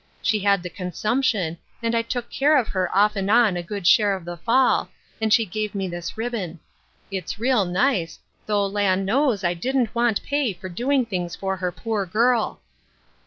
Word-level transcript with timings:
She 0.23 0.39
had 0.39 0.63
the 0.63 0.69
consumption, 0.71 1.59
and 1.83 1.93
I 1.93 2.01
took 2.01 2.31
care 2.31 2.57
of 2.57 2.69
her 2.69 2.89
off 2.91 3.15
and 3.15 3.29
on 3.29 3.55
a 3.55 3.61
good 3.61 3.85
share 3.85 4.15
of 4.15 4.25
the 4.25 4.35
fall, 4.37 4.89
and 5.21 5.31
she 5.31 5.45
give 5.45 5.75
me 5.75 5.87
this 5.87 6.17
ribbon. 6.17 6.59
It's 7.11 7.37
rea. 7.37 7.63
nice, 7.65 8.17
though 8.47 8.65
land 8.65 9.05
knows 9.05 9.43
I 9.43 9.53
didn't 9.53 9.93
want 9.93 10.23
pay 10.23 10.53
for 10.53 10.69
doing 10.69 11.05
things 11.05 11.35
for 11.35 11.55
her 11.57 11.71
poor 11.71 12.07
girl. 12.07 12.61